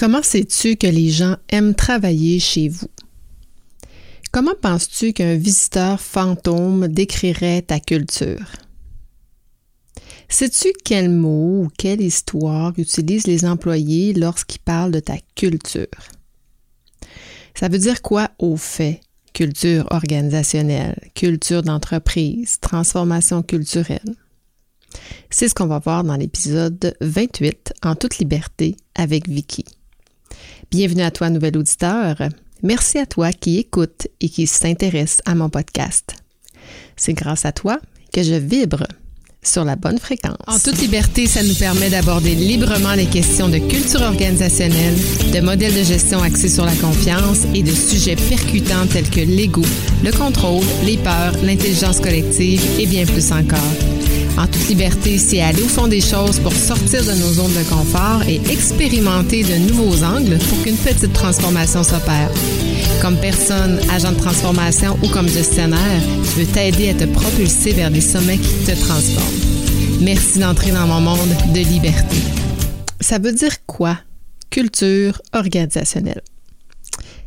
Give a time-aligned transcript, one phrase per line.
[0.00, 2.88] Comment sais-tu que les gens aiment travailler chez vous?
[4.32, 8.46] Comment penses-tu qu'un visiteur fantôme décrirait ta culture?
[10.26, 15.86] Sais-tu quel mot ou quelle histoire utilisent les employés lorsqu'ils parlent de ta culture?
[17.54, 19.02] Ça veut dire quoi au fait?
[19.34, 24.16] Culture organisationnelle, culture d'entreprise, transformation culturelle.
[25.28, 29.66] C'est ce qu'on va voir dans l'épisode 28 en toute liberté avec Vicky.
[30.70, 32.16] Bienvenue à toi, nouvel auditeur.
[32.62, 36.14] Merci à toi qui écoute et qui s'intéresse à mon podcast.
[36.96, 37.80] C'est grâce à toi
[38.12, 38.84] que je vibre
[39.42, 40.36] sur la bonne fréquence.
[40.46, 44.94] En toute liberté, ça nous permet d'aborder librement les questions de culture organisationnelle,
[45.34, 49.62] de modèles de gestion axés sur la confiance et de sujets percutants tels que l'ego,
[50.04, 53.99] le contrôle, les peurs, l'intelligence collective et bien plus encore.
[54.38, 57.68] En toute liberté, c'est aller au fond des choses pour sortir de nos zones de
[57.68, 62.30] confort et expérimenter de nouveaux angles pour qu'une petite transformation s'opère.
[63.02, 67.90] Comme personne, agent de transformation ou comme gestionnaire, je veux t'aider à te propulser vers
[67.90, 69.40] des sommets qui te transforment.
[70.00, 72.16] Merci d'entrer dans mon monde de liberté.
[73.00, 73.98] Ça veut dire quoi?
[74.50, 76.22] Culture organisationnelle.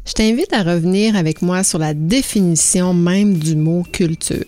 [0.05, 4.43] Je t'invite à revenir avec moi sur la définition même du mot culture.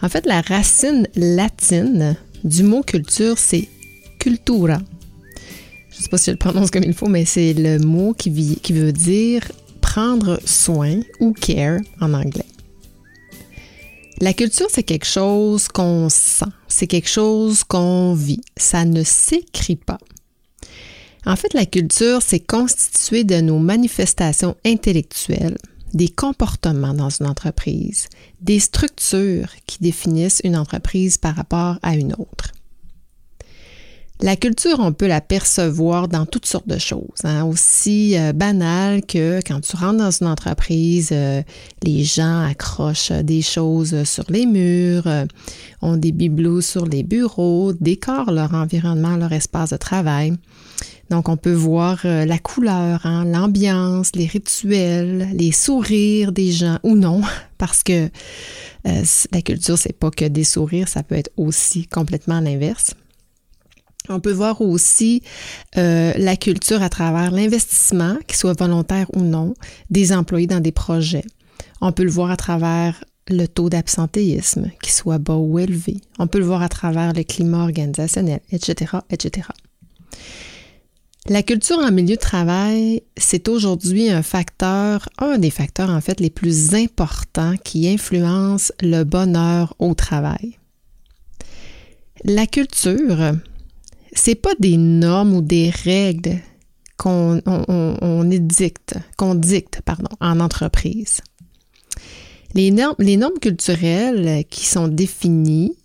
[0.00, 3.68] En fait, la racine latine du mot culture, c'est
[4.18, 4.78] cultura.
[5.90, 8.14] Je ne sais pas si je le prononce comme il faut, mais c'est le mot
[8.14, 9.42] qui, veut dire
[9.80, 12.46] prendre soin ou care en anglais.
[14.20, 18.40] La culture, c'est quelque chose qu'on sent, c'est quelque chose qu'on vit.
[18.56, 19.98] Ça ne s'écrit pas.
[21.26, 25.58] En fait, la culture, c'est constitué de nos manifestations intellectuelles,
[25.94, 28.08] des comportements dans une entreprise,
[28.40, 32.52] des structures qui définissent une entreprise par rapport à une autre.
[34.20, 37.44] La culture, on peut la percevoir dans toutes sortes de choses, hein.
[37.44, 41.40] aussi euh, banal que quand tu rentres dans une entreprise, euh,
[41.84, 45.24] les gens accrochent des choses sur les murs, euh,
[45.82, 50.32] ont des bibelots sur les bureaux, décorent leur environnement, leur espace de travail.
[51.10, 56.96] Donc, on peut voir la couleur, hein, l'ambiance, les rituels, les sourires des gens ou
[56.96, 57.22] non,
[57.58, 58.10] parce que
[58.84, 62.94] la culture, c'est pas que des sourires, ça peut être aussi complètement l'inverse.
[64.08, 65.22] On peut voir aussi
[65.76, 69.54] euh, la culture à travers l'investissement, qu'il soit volontaire ou non,
[69.90, 71.24] des employés dans des projets.
[71.80, 75.98] On peut le voir à travers le taux d'absentéisme, qu'il soit bas ou élevé.
[76.18, 79.48] On peut le voir à travers le climat organisationnel, etc., etc.
[81.30, 86.20] La culture en milieu de travail, c'est aujourd'hui un facteur, un des facteurs en fait
[86.20, 90.56] les plus importants qui influence le bonheur au travail.
[92.24, 93.34] La culture,
[94.14, 96.38] c'est pas des normes ou des règles
[96.96, 97.42] qu'on
[99.34, 101.20] dicte pardon, en entreprise.
[102.54, 105.76] Les normes culturelles qui sont définies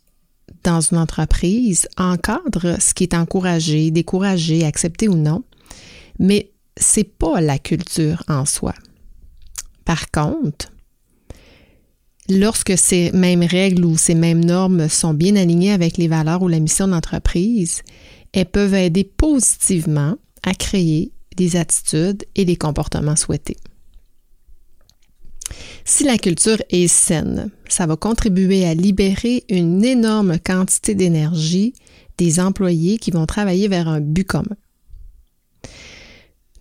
[0.64, 5.44] dans une entreprise encadrent ce qui est encouragé, découragé, accepté ou non,
[6.20, 8.74] mais c'est pas la culture en soi.
[9.86, 10.72] Par contre,
[12.30, 16.48] lorsque ces mêmes règles ou ces mêmes normes sont bien alignées avec les valeurs ou
[16.48, 17.82] la mission d'entreprise,
[18.32, 23.58] elles peuvent aider positivement à créer des attitudes et des comportements souhaités.
[25.86, 31.74] Si la culture est saine, ça va contribuer à libérer une énorme quantité d'énergie
[32.18, 34.56] des employés qui vont travailler vers un but commun.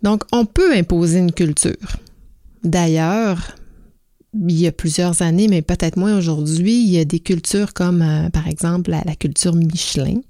[0.01, 1.97] Donc, on peut imposer une culture.
[2.63, 3.55] D'ailleurs,
[4.33, 8.01] il y a plusieurs années, mais peut-être moins aujourd'hui, il y a des cultures comme,
[8.01, 10.21] euh, par exemple, la culture Michelin,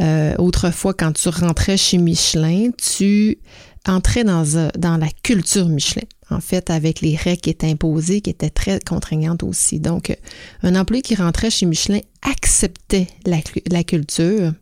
[0.00, 3.38] euh, autrefois, quand tu rentrais chez Michelin, tu
[3.86, 8.20] entrais dans, euh, dans la culture Michelin, en fait, avec les règles qui étaient imposées,
[8.20, 9.80] qui étaient très contraignantes aussi.
[9.80, 10.14] Donc, euh,
[10.62, 14.52] un employé qui rentrait chez Michelin acceptait la, culture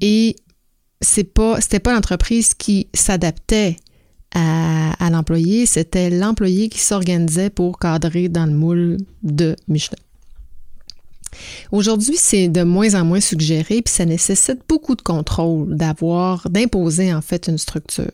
[0.00, 0.36] et
[1.00, 3.76] c'est pas, pas l'entreprise qui s'adaptait
[4.34, 9.98] à, à l'employé, c'était l'employé qui s'organisait pour cadrer dans le moule de Michelin.
[11.72, 17.14] Aujourd'hui, c'est de moins en moins suggéré, puis ça nécessite beaucoup de contrôle d'avoir, d'imposer
[17.14, 18.10] en fait une structure,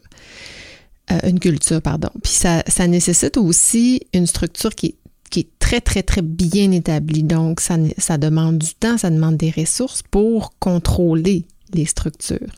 [1.11, 2.11] euh, une culture, pardon.
[2.23, 4.97] Puis ça, nécessite aussi une structure qui,
[5.31, 7.23] qui est très, très, très bien établie.
[7.23, 12.55] Donc, ça, ça demande du temps, ça demande des ressources pour contrôler les structures.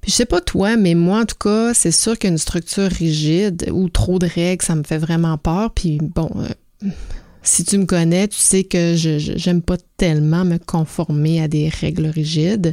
[0.00, 3.68] Puis je sais pas toi, mais moi, en tout cas, c'est sûr qu'une structure rigide
[3.72, 5.72] ou trop de règles, ça me fait vraiment peur.
[5.72, 6.88] Puis bon, euh,
[7.46, 11.68] Si tu me connais, tu sais que je n'aime pas tellement me conformer à des
[11.68, 12.72] règles rigides.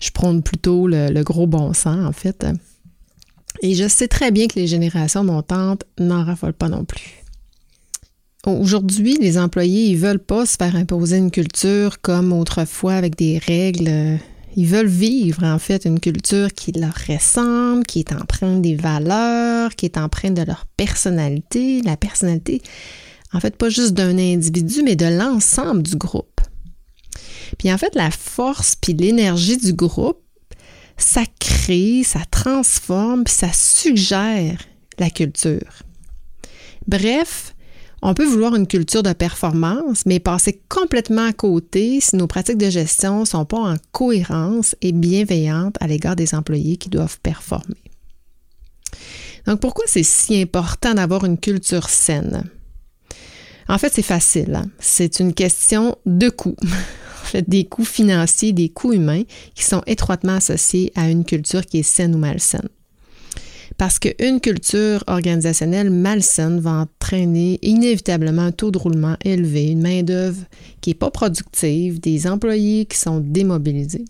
[0.00, 2.44] Je prône plutôt le, gros bon sens, en fait.
[3.62, 7.24] Et je sais très bien que les générations montantes n'en raffolent pas non plus.
[8.46, 13.38] Aujourd'hui, les employés, ils veulent pas se faire imposer une culture comme autrefois avec des
[13.38, 14.18] règles.
[14.56, 19.74] Ils veulent vivre, en fait, une culture qui leur ressemble, qui est empreinte des valeurs,
[19.74, 21.82] qui est empreinte de leur personnalité.
[21.82, 22.62] La personnalité,
[23.32, 26.40] en fait, pas juste d'un individu, mais de l'ensemble du groupe.
[27.58, 30.20] Puis en fait, la force puis l'énergie du groupe,
[30.98, 34.58] ça crée, ça transforme, ça suggère
[34.98, 35.82] la culture.
[36.86, 37.54] Bref,
[38.02, 42.58] on peut vouloir une culture de performance, mais passer complètement à côté si nos pratiques
[42.58, 47.18] de gestion ne sont pas en cohérence et bienveillantes à l'égard des employés qui doivent
[47.20, 47.76] performer.
[49.46, 52.44] Donc, pourquoi c'est si important d'avoir une culture saine?
[53.68, 54.54] En fait, c'est facile.
[54.54, 54.66] Hein.
[54.78, 56.56] C'est une question de coûts.
[57.36, 59.22] des coûts financiers, des coûts humains
[59.54, 62.68] qui sont étroitement associés à une culture qui est saine ou malsaine.
[63.76, 70.42] Parce qu'une culture organisationnelle malsaine va entraîner inévitablement un taux de roulement élevé, une main-d'œuvre
[70.80, 74.04] qui n'est pas productive, des employés qui sont démobilisés.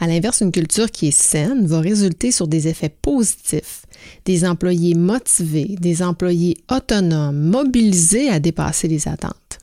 [0.00, 3.86] À l'inverse, une culture qui est saine va résulter sur des effets positifs,
[4.24, 9.59] des employés motivés, des employés autonomes, mobilisés à dépasser les attentes.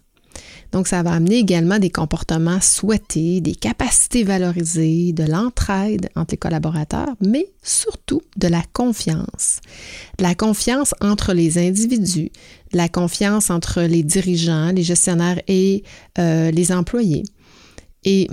[0.71, 6.37] Donc, ça va amener également des comportements souhaités, des capacités valorisées, de l'entraide entre les
[6.37, 9.59] collaborateurs, mais surtout de la confiance.
[10.17, 12.31] De la confiance entre les individus,
[12.71, 15.83] de la confiance entre les dirigeants, les gestionnaires et
[16.19, 17.23] euh, les employés.
[18.03, 18.27] Et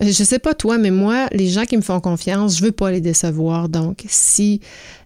[0.00, 2.90] je sais pas toi, mais moi, les gens qui me font confiance, je veux pas
[2.90, 3.68] les décevoir.
[3.68, 4.60] Donc, si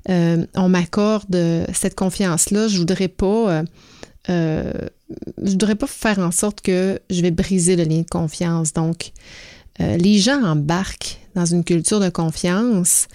[0.08, 3.64] euh, on m'accorde cette confiance-là, je voudrais pas,
[4.30, 4.72] euh,
[5.10, 8.72] euh, je voudrais pas faire en sorte que je vais briser le lien de confiance.
[8.72, 9.12] Donc,
[9.78, 13.08] les gens embarquent dans une culture de confiance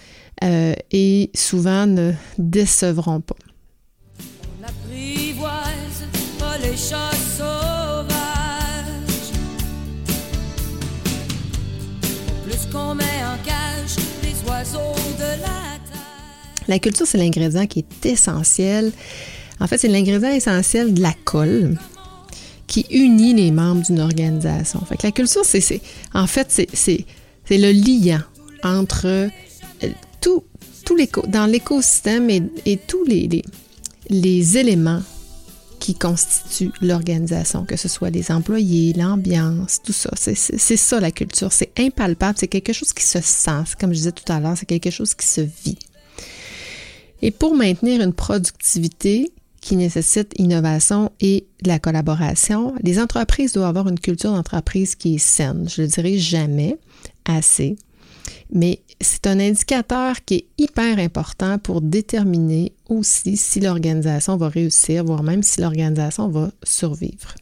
[0.44, 3.36] et souvent ne décevront pas.
[4.60, 6.06] On apprivoise
[6.38, 6.78] pas les
[16.68, 18.92] la culture, c'est l'ingrédient qui est essentiel.
[19.62, 21.78] En fait, c'est l'ingrédient essentiel de la colle
[22.66, 24.84] qui unit les membres d'une organisation.
[24.86, 25.82] Fait la culture, c'est,
[26.14, 27.06] en fait, c'est,
[27.50, 28.26] le lien
[28.64, 29.30] entre euh,
[30.20, 30.44] tout,
[31.28, 33.44] dans l'écosystème et, tous les,
[34.10, 35.02] les éléments
[35.80, 40.12] qui constitue l'organisation, que ce soit les employés, l'ambiance, tout ça.
[40.16, 41.52] C'est ça la culture.
[41.52, 43.64] C'est impalpable, c'est quelque chose qui se sent.
[43.80, 45.78] Comme je disais tout à l'heure, c'est quelque chose qui se vit.
[47.22, 49.32] Et pour maintenir une productivité
[49.62, 55.16] qui nécessite innovation et de la collaboration, les entreprises doivent avoir une culture d'entreprise qui
[55.16, 55.70] est saine.
[55.70, 56.78] Je ne le dirai jamais
[57.26, 57.76] assez,
[58.52, 65.06] mais c'est un indicateur qui est hyper important pour déterminer aussi si l'organisation va réussir,
[65.06, 67.36] voire même si l'organisation va survivre.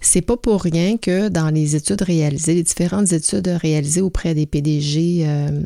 [0.00, 4.44] C'est pas pour rien que dans les études réalisées, les différentes études réalisées auprès des
[4.44, 5.62] PDG euh,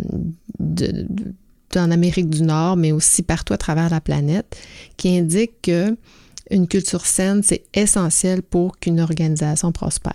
[1.76, 4.56] en Amérique du Nord, mais aussi partout à travers la planète,
[4.96, 5.96] qui indiquent que
[6.50, 10.14] une culture saine, c'est essentiel pour qu'une organisation prospère.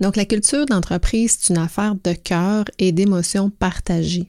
[0.00, 4.26] Donc, la culture d'entreprise, c'est une affaire de cœur et d'émotions partagées.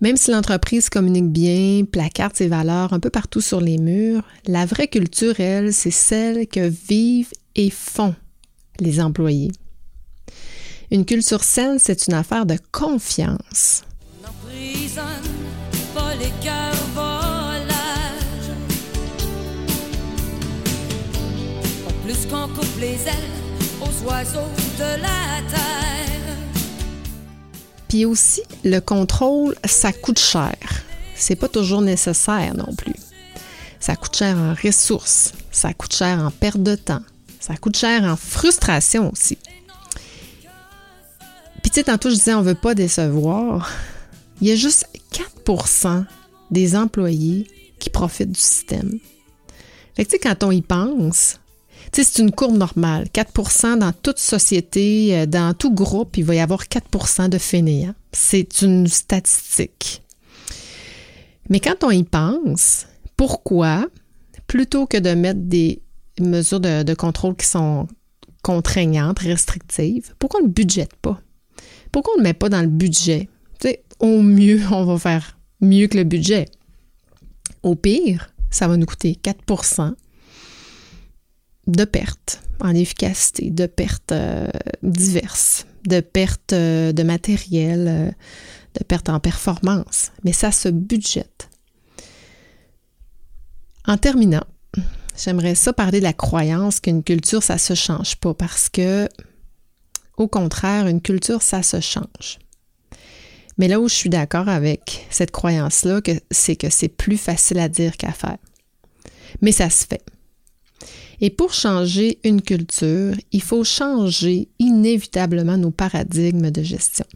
[0.00, 4.66] Même si l'entreprise communique bien, placarde ses valeurs un peu partout sur les murs, la
[4.66, 8.14] vraie culture, elle, c'est celle que vivent et font
[8.78, 9.52] les employés.
[10.90, 13.82] Une culture saine, c'est une affaire de confiance.
[27.88, 30.56] Puis aussi, le contrôle, ça coûte cher.
[31.14, 32.94] C'est pas toujours nécessaire non plus.
[33.80, 37.02] Ça coûte cher en ressources, ça coûte cher en perte de temps,
[37.40, 39.38] ça coûte cher en frustration aussi.
[41.62, 43.70] Puis tu sais, tantôt je disais on veut pas décevoir.
[44.40, 46.04] Il y a juste 4%
[46.50, 47.46] des employés
[47.78, 48.98] qui profitent du système.
[49.94, 51.38] Fait que quand on y pense,
[51.92, 53.06] c'est une courbe normale.
[53.12, 57.94] 4% dans toute société, euh, dans tout groupe, il va y avoir 4% de fainéants.
[58.12, 60.02] C'est une statistique.
[61.48, 63.86] Mais quand on y pense, pourquoi,
[64.46, 65.80] plutôt que de mettre des
[66.20, 67.86] mesures de, contrôle qui sont
[68.42, 71.20] contraignantes, restrictives, pourquoi on ne budgète pas?
[71.92, 73.28] Pourquoi on ne met pas dans le budget?
[73.98, 76.46] Au mieux, on va faire mieux que le budget.
[77.62, 79.94] Au pire, ça va nous coûter 4%
[81.66, 84.48] de pertes en efficacité, de pertes euh,
[84.82, 88.10] diverses, de pertes euh, de matériel, euh,
[88.78, 91.48] de pertes en performance, mais ça se budgète.
[93.86, 94.44] En terminant,
[95.16, 99.08] j'aimerais ça parler de la croyance qu'une culture, ça se change pas parce que,
[100.16, 102.38] au contraire, une culture, ça se change.
[103.58, 107.68] Mais là où je suis d'accord avec cette croyance-là, c'est que c'est plus facile à
[107.68, 108.38] dire qu'à faire.
[109.40, 110.02] Mais ça se fait.
[111.20, 117.06] Et pour changer une culture, il faut changer inévitablement nos paradigmes de gestion.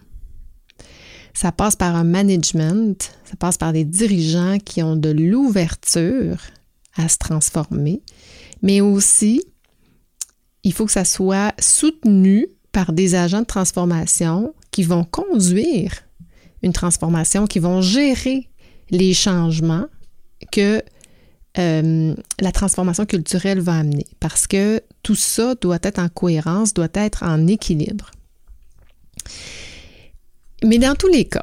[1.34, 6.38] Ça passe par un management, ça passe par des dirigeants qui ont de l'ouverture
[6.96, 8.02] à se transformer,
[8.62, 9.42] mais aussi,
[10.64, 15.92] il faut que ça soit soutenu par des agents de transformation qui vont conduire
[16.62, 18.48] une transformation, qui vont gérer
[18.90, 19.86] les changements
[20.52, 20.82] que
[21.58, 24.06] euh, la transformation culturelle va amener.
[24.20, 28.10] Parce que tout ça doit être en cohérence, doit être en équilibre.
[30.64, 31.42] Mais dans tous les cas,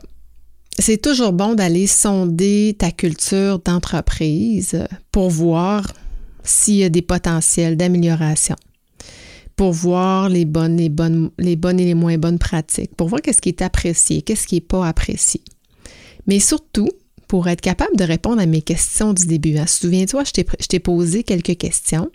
[0.79, 5.91] c'est toujours bon d'aller sonder ta culture d'entreprise pour voir
[6.43, 8.55] s'il y a des potentiels d'amélioration,
[9.58, 10.88] pour voir les bonnes, et
[11.40, 15.42] les moins bonnes pratiques, pour voir qu'est-ce qui est apprécié, qu'est-ce qui n'est pas apprécié.
[16.28, 16.90] Mais surtout,
[17.28, 19.58] pour être capable de répondre à mes questions du début.
[19.58, 19.68] Hein.
[19.68, 22.10] Souviens-toi, je t'ai posé quelques questions.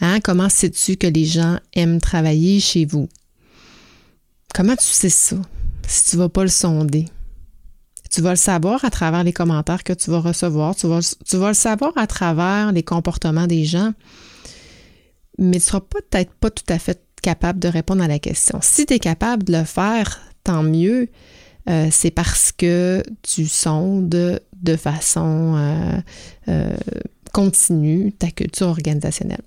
[0.00, 0.20] Hein?
[0.20, 3.08] Comment sais-tu que les gens aiment travailler chez vous?
[4.54, 5.36] Comment tu sais ça?
[5.86, 7.04] Si tu ne vas pas le sonder?
[8.10, 10.74] Tu vas le savoir à travers les commentaires que tu vas recevoir.
[10.74, 13.92] Tu vas le savoir à travers les comportements des gens.
[15.40, 18.60] Mais tu ne seras peut-être pas tout à fait capable de répondre à la question.
[18.62, 21.08] Si tu es capable de le faire, tant mieux.
[21.68, 26.00] Euh, c'est parce que tu sondes de façon euh,
[26.48, 26.76] euh,
[27.32, 29.42] continue ta culture organisationnelle.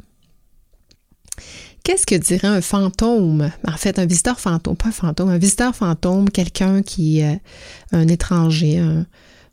[1.83, 3.51] Qu'est-ce que dirait un fantôme?
[3.67, 7.41] En fait, un visiteur fantôme, pas un fantôme, un visiteur fantôme, quelqu'un qui est
[7.91, 9.05] un étranger, un,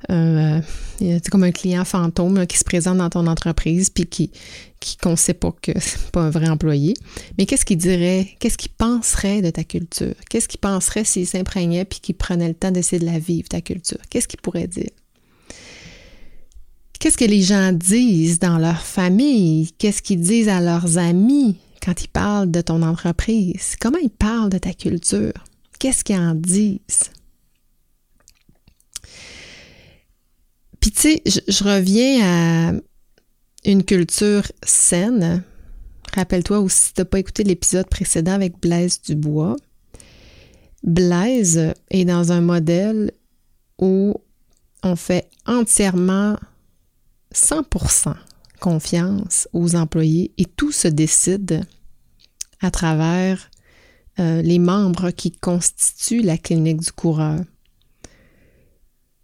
[0.09, 0.63] un
[1.03, 4.31] euh, comme un client fantôme qui se présente dans ton entreprise puis qui
[5.03, 6.95] qu'on ne sait pas que c'est pas un vrai employé.
[7.39, 10.15] Mais qu'est-ce qu'il dirait, qu'est-ce qu'il penserait de ta culture?
[10.29, 13.61] Qu'est-ce qu'il penserait s'il s'imprégnait puis qu'il prenait le temps d'essayer de la vivre, ta
[13.61, 13.99] culture?
[14.09, 14.91] Qu'est-ce qu'il pourrait dire?
[16.99, 19.71] Qu'est-ce que les gens disent dans leur famille?
[19.79, 23.77] Qu'est-ce qu'ils disent à leurs amis quand ils parlent de ton entreprise?
[23.81, 25.33] Comment ils parlent de ta culture?
[25.79, 27.11] Qu'est-ce qu'ils en disent?
[30.81, 32.73] Puis tu sais, je, reviens à
[33.65, 35.45] une culture saine.
[36.15, 39.57] Rappelle-toi aussi, si tu n'as pas écouté l'épisode précédent avec Blaise Dubois,
[40.83, 43.13] Blaise est dans un modèle
[43.79, 44.15] où
[44.83, 46.37] on fait entièrement
[47.35, 48.15] 100%
[48.61, 51.63] confiance aux employés et tout se décide
[52.61, 53.51] à travers
[54.19, 57.41] euh, les membres qui constituent la clinique du coureur.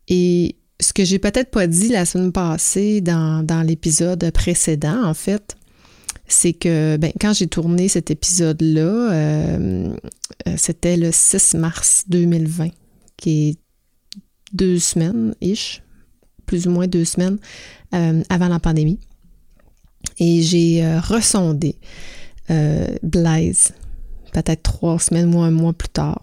[0.09, 5.57] Et ce que j'ai peut-être pas dit la semaine passée dans, l'épisode précédent, en fait,
[6.29, 9.97] c'est que ben, quand j'ai tourné cet épisode-là, euh,
[10.47, 12.69] euh, c'était le 6 mars 2020,
[13.17, 13.59] qui est
[14.53, 15.83] deux semaines-ish,
[16.47, 17.39] plus ou moins deux semaines
[17.95, 18.99] euh, avant la pandémie.
[20.19, 21.77] Et j'ai ressondé
[23.03, 23.73] Blaise,
[24.43, 26.21] peut-être trois semaines ou un mois plus tard.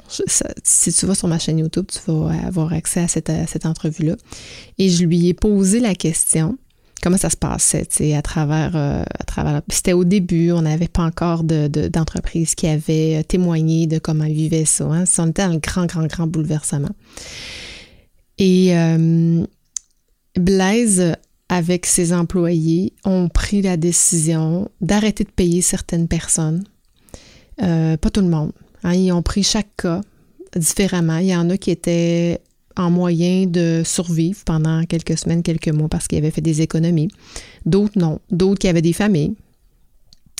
[0.63, 4.15] si tu vas sur ma chaîne YouTube, tu vas avoir accès à cette, entrevue-là.
[4.77, 6.57] Et je lui ai posé la question
[7.01, 9.61] comment ça se passait, à travers, euh, à travers.
[9.69, 14.23] C'était au début, on n'avait pas encore d'entreprise de, qui avait euh, témoigné de comment
[14.23, 14.85] ils vivaient ça.
[14.85, 15.03] Hein.
[15.17, 16.91] On était grand, grand, grand bouleversement.
[18.37, 19.45] Et euh,
[20.37, 21.15] Blaise,
[21.49, 26.63] avec ses employés, ont pris la décision d'arrêter de payer certaines personnes
[27.61, 28.51] euh, pas tout le monde.
[28.83, 28.93] Hein.
[28.93, 30.01] ils ont pris chaque cas
[30.55, 31.17] différemment.
[31.17, 32.41] Il y en a qui étaient
[32.75, 37.09] en moyen de survivre pendant quelques semaines, quelques mois parce qu'ils avaient fait des économies.
[37.65, 38.19] D'autres non.
[38.31, 39.35] D'autres qui avaient des familles.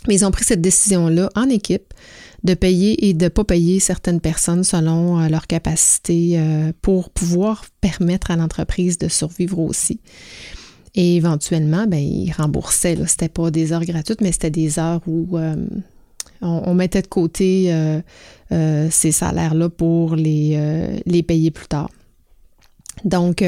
[0.08, 1.94] Mais ils ont pris cette décision-là en équipe
[2.44, 7.10] de payer et de ne pas payer certaines personnes selon euh, leur capacité euh, pour
[7.10, 10.02] pouvoir permettre à l'entreprise de survivre aussi.
[10.96, 12.96] Et éventuellement, ben, ils remboursaient.
[12.96, 15.38] Ce n'était pas des heures gratuites, mais c'était des heures où
[16.44, 18.02] on, mettait de côté euh,
[18.52, 21.90] euh, ces salaires-là pour les, euh, les, payer plus tard.
[23.06, 23.44] Donc,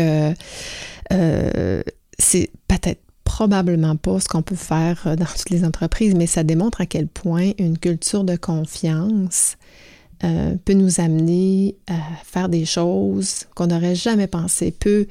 [2.18, 6.82] c'est peut-être probablement pas ce qu'on peut faire dans toutes les entreprises, mais ça démontre
[6.82, 9.58] à quel point une culture de confiance
[10.20, 14.72] peut nous amener à faire des choses qu'on n'aurait jamais pensé.
[14.72, 15.06] Peut,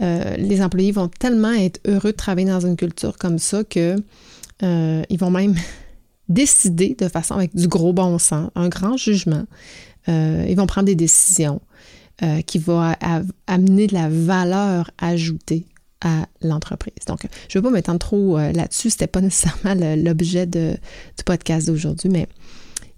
[0.00, 3.96] les employés vont tellement être heureux de travailler dans une culture comme ça que
[4.60, 5.54] vont même
[6.28, 9.44] décider de façon avec du gros bon sens, un grand jugement.
[10.08, 11.60] Euh, ils vont prendre des décisions
[12.22, 12.94] euh, qui vont
[13.46, 15.66] amener de la valeur ajoutée
[16.00, 17.04] à l'entreprise.
[17.06, 20.78] Donc, je ne veux pas m'étendre trop euh, là-dessus, ce n'était pas nécessairement l'objet du
[21.24, 22.28] podcast d'aujourd'hui, mais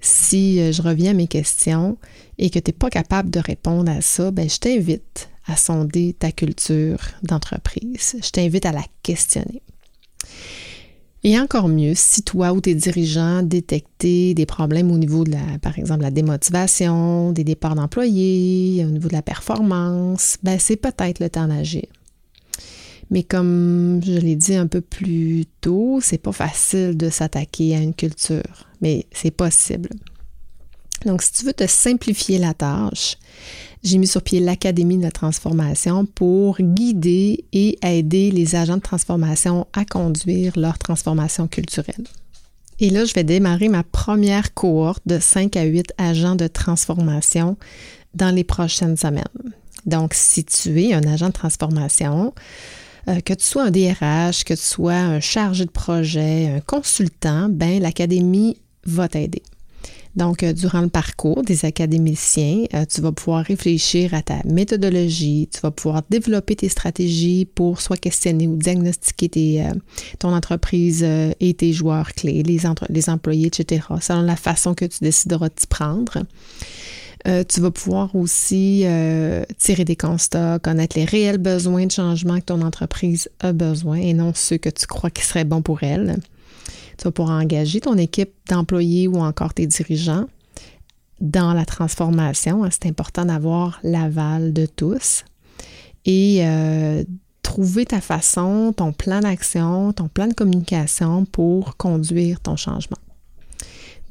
[0.00, 1.98] si je reviens à mes questions
[2.38, 6.12] et que tu n'es pas capable de répondre à ça, ben, je t'invite à sonder
[6.12, 8.16] ta culture d'entreprise.
[8.22, 9.62] Je t'invite à la questionner.
[11.24, 15.58] Et encore mieux, si toi ou tes dirigeants détectaient des problèmes au niveau de la,
[15.60, 21.18] par exemple, la démotivation, des départs d'employés, au niveau de la performance, ben c'est peut-être
[21.18, 21.86] le temps d'agir.
[23.10, 27.80] Mais comme je l'ai dit un peu plus tôt, c'est pas facile de s'attaquer à
[27.80, 29.90] une culture, mais c'est possible.
[31.06, 33.16] Donc, si tu veux te simplifier la tâche,
[33.82, 38.82] j'ai mis sur pied l'Académie de la transformation pour guider et aider les agents de
[38.82, 42.04] transformation à conduire leur transformation culturelle.
[42.80, 47.56] Et là, je vais démarrer ma première cohorte de 5 à 8 agents de transformation
[48.14, 49.24] dans les prochaines semaines.
[49.86, 52.34] Donc, si tu es un agent de transformation,
[53.08, 57.48] euh, que tu sois un DRH, que tu sois un chargé de projet, un consultant,
[57.48, 59.42] ben l'Académie va t'aider.
[60.16, 65.48] Donc, euh, durant le parcours des académiciens, euh, tu vas pouvoir réfléchir à ta méthodologie,
[65.52, 69.74] tu vas pouvoir développer tes stratégies pour soit questionner ou diagnostiquer euh,
[70.18, 71.06] ton entreprise
[71.40, 72.58] et tes joueurs clés, les,
[72.88, 76.24] les employés, etc., selon la façon que tu décideras de t'y prendre.
[77.24, 78.84] tu vas pouvoir aussi
[79.58, 84.14] tirer des constats, connaître les réels besoins de changement que ton entreprise a besoin et
[84.14, 86.18] non ceux que tu crois qui seraient bons pour elle.
[86.96, 90.26] Tu vas pouvoir engager ton équipe d'employés ou encore tes dirigeants
[91.20, 92.66] dans la transformation.
[92.70, 95.24] C'est important d'avoir l'aval de tous
[96.04, 97.04] et euh,
[97.42, 102.98] trouver ta façon, ton plan d'action, ton plan de communication pour conduire ton changement.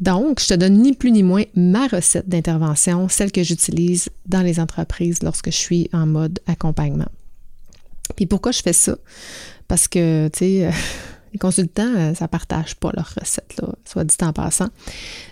[0.01, 4.41] Donc, je te donne ni plus ni moins ma recette d'intervention, celle que j'utilise dans
[4.41, 7.07] les entreprises lorsque je suis en mode accompagnement.
[8.15, 8.97] Puis pourquoi je fais ça?
[9.67, 10.69] Parce que, tu sais,
[11.35, 14.69] Les consultants, euh, ça partage pas leurs recettes, là, soit dit en passant.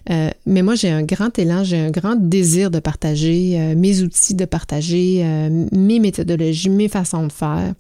[0.10, 4.02] Euh, mais moi, j'ai un grand élan, j'ai un grand désir de partager euh, mes
[4.02, 5.24] outils, de partager
[5.72, 7.74] mes méthodologies, mes façons de faire,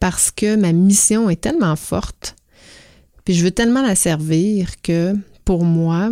[0.00, 2.34] parce que ma mission est tellement forte,
[3.24, 6.10] puis je veux tellement la servir que pour moi,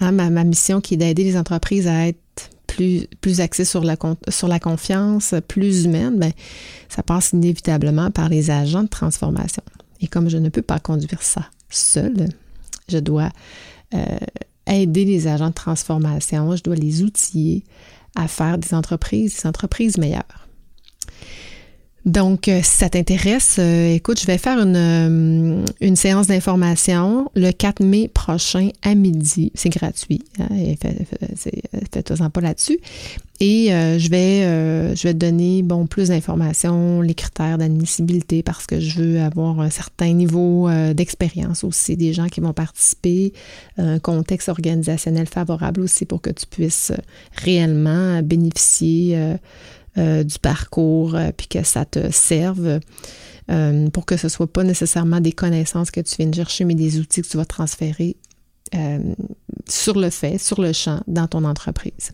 [0.00, 2.18] hein, ma, mission qui est d'aider les entreprises à être
[2.66, 6.32] plus, plus axées sur la, confiance, plus humaine, ben,
[6.88, 9.62] ça passe inévitablement par les agents de transformation.
[10.00, 12.28] Et comme je ne peux pas conduire ça seul,
[12.88, 13.30] je dois
[13.94, 14.18] euh,
[14.66, 17.64] aider les agents de transformation, je dois les outiller
[18.14, 20.47] à faire des entreprises, des entreprises meilleures.
[22.08, 27.50] Donc, euh, si ça t'intéresse, euh, écoute, je vais faire une, une séance d'information le
[27.50, 29.52] 4 mai prochain à midi.
[29.54, 30.22] C'est gratuit.
[30.40, 30.48] Hein,
[31.92, 32.78] Faites-en pas là-dessus.
[33.40, 38.42] Et euh, je, vais, euh, je vais te donner bon, plus d'informations, les critères d'admissibilité
[38.42, 42.52] parce que je veux avoir un certain niveau euh, d'expérience aussi des gens qui vont
[42.52, 43.32] participer,
[43.76, 46.92] un contexte organisationnel favorable aussi pour que tu puisses
[47.32, 49.36] réellement bénéficier
[49.98, 52.80] du parcours puis que ça te serve.
[53.92, 56.74] pour que ce ne soit pas nécessairement des connaissances que tu viens de chercher, mais
[56.74, 58.16] des outils que tu vas transférer
[59.68, 62.12] sur le fait, sur le champ, dans ton entreprise.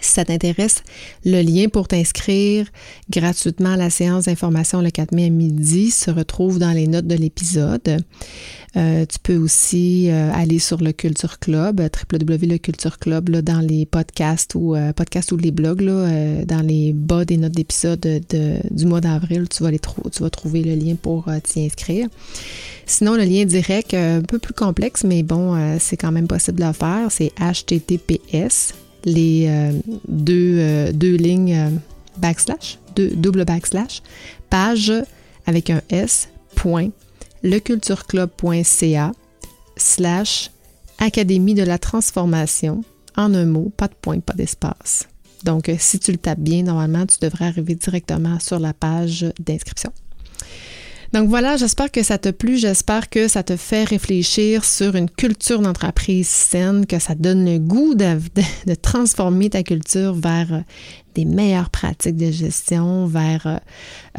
[0.00, 0.82] Si ça t'intéresse,
[1.24, 2.66] le lien pour t'inscrire
[3.10, 7.06] gratuitement à la séance d'information le 4 mai à midi se retrouve dans les notes
[7.06, 8.02] de l'épisode.
[8.76, 14.54] Euh, tu peux aussi euh, aller sur le Culture Club, www.lecultureclub, là, dans les podcasts
[14.54, 14.92] ou euh,
[15.38, 20.22] les blogs, dans les bas des notes d'épisode de, du mois d'avril, tu vas, tu
[20.22, 22.08] vas trouver le lien pour t'y inscrire.
[22.86, 26.64] Sinon, le lien direct, un peu plus complexe, mais bon, c'est quand même possible de
[26.64, 29.72] le faire, c'est https les euh,
[30.08, 31.70] deux, euh, deux lignes euh,
[32.18, 34.02] backslash, deux, double backslash,
[34.50, 34.92] page
[35.46, 36.90] avec un S, point,
[37.42, 39.12] lecultureclub.ca
[39.76, 40.50] slash
[40.98, 42.84] Académie de la transformation,
[43.16, 45.08] en un mot, pas de point, pas d'espace.
[45.42, 49.92] Donc, si tu le tapes bien, normalement, tu devrais arriver directement sur la page d'inscription.
[51.12, 55.10] Donc voilà, j'espère que ça t'a plu, j'espère que ça te fait réfléchir sur une
[55.10, 60.60] culture d'entreprise saine, que ça donne le goût de, transformer ta culture vers euh,
[61.14, 63.56] des meilleures pratiques de gestion, vers euh,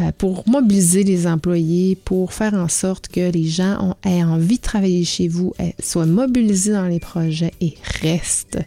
[0.02, 4.58] euh, pour mobiliser les employés, pour faire en sorte que les gens ont, aient envie
[4.58, 8.60] de travailler chez vous, soient mobilisés dans les projets et restent.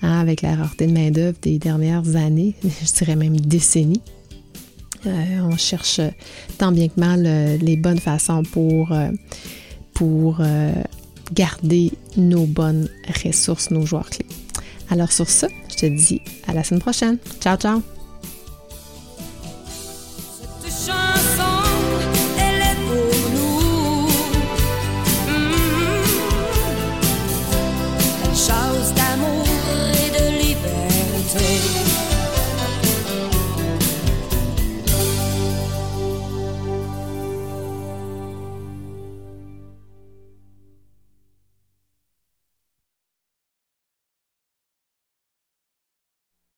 [0.00, 4.00] Hein, avec la rareté de main-d'œuvre des dernières années, je dirais même décennies.
[5.06, 6.00] Euh, on cherche
[6.58, 9.10] tant bien que mal euh, les bonnes façons pour, euh,
[9.94, 10.40] pour
[11.32, 12.88] garder nos bonnes
[13.24, 14.26] ressources, nos joueurs clés.
[14.90, 17.18] Alors sur ça, je te dis à la semaine prochaine.
[17.40, 17.97] Ciao, ciao!